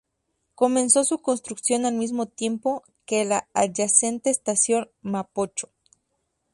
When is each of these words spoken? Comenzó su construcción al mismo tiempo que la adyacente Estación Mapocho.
Comenzó 0.55 1.03
su 1.03 1.19
construcción 1.21 1.85
al 1.85 1.93
mismo 1.93 2.25
tiempo 2.25 2.81
que 3.05 3.23
la 3.23 3.47
adyacente 3.53 4.31
Estación 4.31 4.89
Mapocho. 5.03 5.69